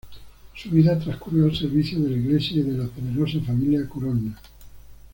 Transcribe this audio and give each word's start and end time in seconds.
Su 0.55 0.71
vida 0.71 0.97
transcurrió 0.97 1.45
al 1.45 1.55
servicio 1.55 1.99
de 1.99 2.09
la 2.09 2.17
Iglesia 2.17 2.57
y 2.57 2.63
de 2.63 2.75
la 2.75 2.87
poderosa 2.87 3.39
familia 3.45 3.87
Colonna. 3.87 4.35